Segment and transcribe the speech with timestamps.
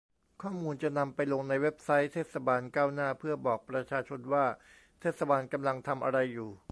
[0.41, 4.45] ข้อมูลจะนำไปลงในเว็บไซต์เทศบาลก้าวหน้า เพื่อบอกประชาชนว่า
[5.01, 6.49] เทศบาลกำลังทำอะไรอยู่